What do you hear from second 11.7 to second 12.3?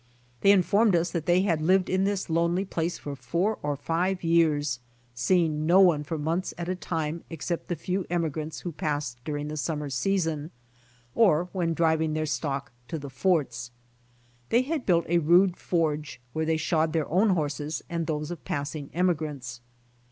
driving their